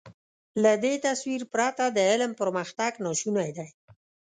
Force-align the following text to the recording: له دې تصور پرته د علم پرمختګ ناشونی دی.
له 0.63 0.73
دې 0.83 0.93
تصور 1.05 1.41
پرته 1.53 1.83
د 1.95 1.97
علم 2.11 2.31
پرمختګ 2.41 2.91
ناشونی 3.05 3.49
دی. 3.57 3.69